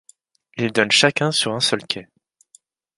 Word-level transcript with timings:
Ils 0.57 0.71
donnent 0.71 0.89
chacun 0.89 1.31
sur 1.31 1.51
un 1.53 1.59
seul 1.59 1.85
quai. 1.85 2.09